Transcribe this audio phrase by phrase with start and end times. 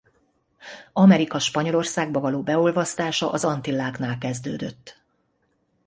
[0.93, 5.01] Amerika Spanyolországba való beolvasztása az Antilláknál kezdődött.